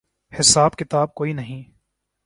[0.39, 1.71] حساب کتاب کوئی نہیں۔